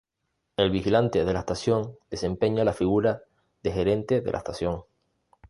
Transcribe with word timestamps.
El 0.57 0.71
vigilante 0.71 1.25
de 1.25 1.31
la 1.31 1.41
estación 1.41 1.95
desempeña 2.09 2.63
la 2.65 2.73
figura 2.73 3.21
del 3.61 3.73
gerente 3.73 4.19
de 4.21 4.31
la 4.31 4.39
estación. 4.39 4.81